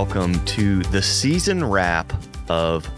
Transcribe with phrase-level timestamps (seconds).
[0.00, 2.12] welcome to the season wrap
[2.48, 2.88] of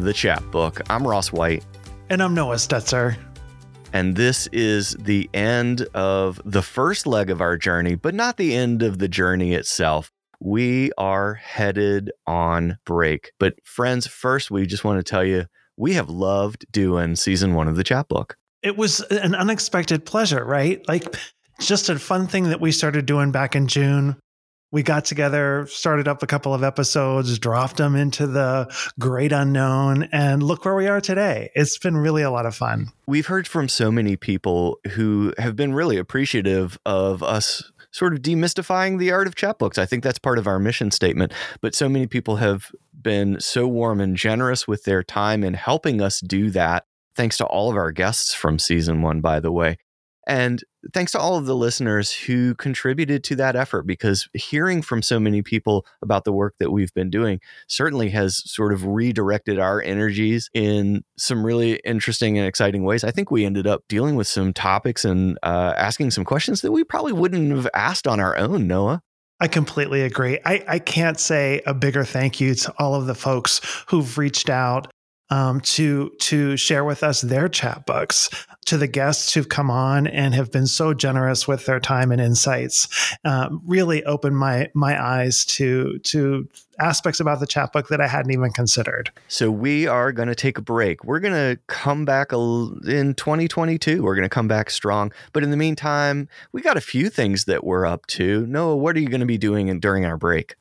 [0.00, 0.80] the chapbook.
[0.90, 1.64] I'm Ross White.
[2.10, 3.16] And I'm Noah Stetzer.
[3.92, 8.52] And this is the end of the first leg of our journey, but not the
[8.52, 10.10] end of the journey itself.
[10.40, 13.30] We are headed on break.
[13.38, 15.46] But, friends, first, we just want to tell you
[15.76, 18.36] we have loved doing season one of the chapbook.
[18.62, 20.86] It was an unexpected pleasure, right?
[20.88, 21.16] Like,
[21.60, 24.16] just a fun thing that we started doing back in June
[24.72, 30.08] we got together, started up a couple of episodes, dropped them into the great unknown,
[30.12, 31.50] and look where we are today.
[31.54, 32.88] It's been really a lot of fun.
[33.06, 38.20] We've heard from so many people who have been really appreciative of us sort of
[38.20, 39.76] demystifying the art of chapbooks.
[39.76, 41.32] I think that's part of our mission statement.
[41.60, 46.00] But so many people have been so warm and generous with their time in helping
[46.00, 46.86] us do that.
[47.14, 49.76] Thanks to all of our guests from season one, by the way.
[50.26, 50.62] And
[50.94, 55.18] thanks to all of the listeners who contributed to that effort because hearing from so
[55.18, 59.82] many people about the work that we've been doing certainly has sort of redirected our
[59.82, 63.04] energies in some really interesting and exciting ways.
[63.04, 66.72] I think we ended up dealing with some topics and uh, asking some questions that
[66.72, 69.02] we probably wouldn't have asked on our own, Noah.
[69.40, 70.38] I completely agree.
[70.44, 74.48] I, I can't say a bigger thank you to all of the folks who've reached
[74.48, 74.92] out
[75.30, 80.34] um, to to share with us their chapbooks to the guests who've come on and
[80.34, 85.44] have been so generous with their time and insights um, really opened my my eyes
[85.44, 89.10] to to aspects about the chapbook that I hadn't even considered.
[89.28, 91.04] So we are going to take a break.
[91.04, 94.02] We're going to come back in 2022.
[94.02, 95.12] We're going to come back strong.
[95.32, 98.46] But in the meantime, we got a few things that we're up to.
[98.46, 100.56] Noah, what are you going to be doing during our break?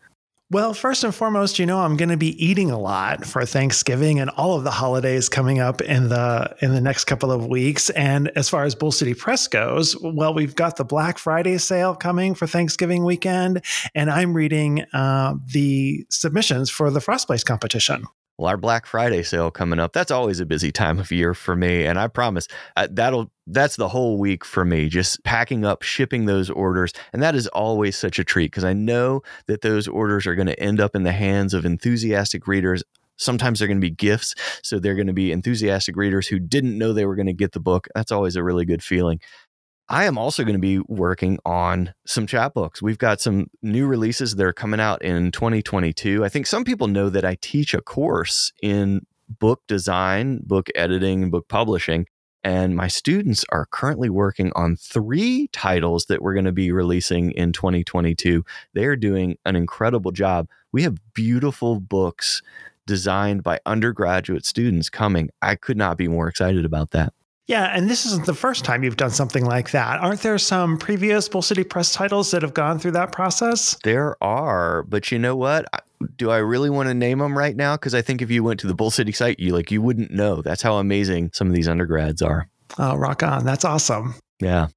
[0.51, 4.19] Well, first and foremost, you know, I'm going to be eating a lot for Thanksgiving
[4.19, 7.89] and all of the holidays coming up in the in the next couple of weeks.
[7.91, 11.95] And as far as Bull City Press goes, well, we've got the Black Friday sale
[11.95, 13.63] coming for Thanksgiving weekend,
[13.95, 18.03] and I'm reading uh, the submissions for the Frostplace competition.
[18.41, 19.93] Well, our Black Friday sale coming up.
[19.93, 23.75] That's always a busy time of year for me, and I promise uh, that'll that's
[23.75, 24.89] the whole week for me.
[24.89, 28.73] Just packing up, shipping those orders, and that is always such a treat because I
[28.73, 32.81] know that those orders are going to end up in the hands of enthusiastic readers.
[33.15, 36.79] Sometimes they're going to be gifts, so they're going to be enthusiastic readers who didn't
[36.79, 37.89] know they were going to get the book.
[37.93, 39.19] That's always a really good feeling.
[39.91, 42.81] I am also going to be working on some chapbooks.
[42.81, 46.23] We've got some new releases that are coming out in 2022.
[46.23, 51.23] I think some people know that I teach a course in book design, book editing,
[51.23, 52.07] and book publishing.
[52.41, 57.31] And my students are currently working on three titles that we're going to be releasing
[57.31, 58.45] in 2022.
[58.73, 60.47] They're doing an incredible job.
[60.71, 62.41] We have beautiful books
[62.87, 65.31] designed by undergraduate students coming.
[65.41, 67.11] I could not be more excited about that.
[67.47, 69.99] Yeah, and this isn't the first time you've done something like that.
[69.99, 73.77] Aren't there some previous Bull City Press titles that have gone through that process?
[73.83, 75.65] There are, but you know what?
[76.17, 77.75] Do I really want to name them right now?
[77.75, 80.11] Because I think if you went to the Bull City site, you like you wouldn't
[80.11, 80.41] know.
[80.41, 82.47] That's how amazing some of these undergrads are.
[82.77, 83.43] Oh, rock on!
[83.43, 84.15] That's awesome.
[84.39, 84.67] Yeah.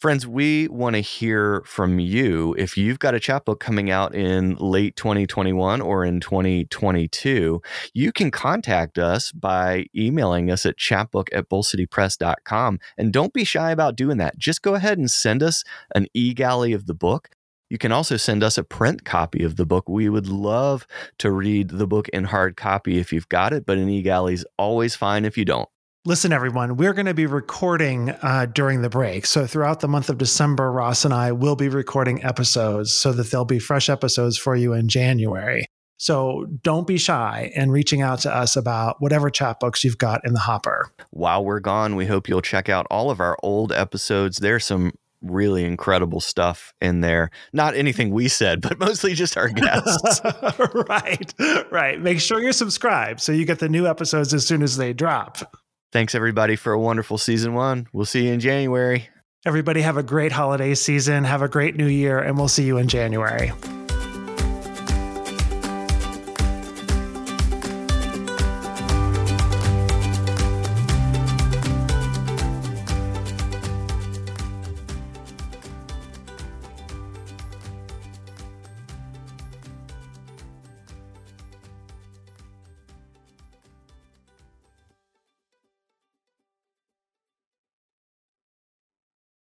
[0.00, 2.54] Friends, we want to hear from you.
[2.56, 7.60] If you've got a chapbook coming out in late 2021 or in 2022,
[7.92, 12.78] you can contact us by emailing us at chapbook at bullcitypress.com.
[12.96, 14.38] And don't be shy about doing that.
[14.38, 17.28] Just go ahead and send us an e galley of the book.
[17.68, 19.86] You can also send us a print copy of the book.
[19.86, 20.86] We would love
[21.18, 24.32] to read the book in hard copy if you've got it, but an e galley
[24.32, 25.68] is always fine if you don't.
[26.06, 29.26] Listen, everyone, we're going to be recording uh, during the break.
[29.26, 33.30] So, throughout the month of December, Ross and I will be recording episodes so that
[33.30, 35.66] there'll be fresh episodes for you in January.
[35.98, 40.32] So, don't be shy in reaching out to us about whatever chapbooks you've got in
[40.32, 40.90] the hopper.
[41.10, 44.38] While we're gone, we hope you'll check out all of our old episodes.
[44.38, 47.30] There's some really incredible stuff in there.
[47.52, 50.22] Not anything we said, but mostly just our guests.
[50.88, 51.34] right,
[51.70, 52.00] right.
[52.00, 55.56] Make sure you're subscribed so you get the new episodes as soon as they drop.
[55.92, 57.88] Thanks, everybody, for a wonderful season one.
[57.92, 59.08] We'll see you in January.
[59.44, 61.24] Everybody, have a great holiday season.
[61.24, 63.52] Have a great new year, and we'll see you in January.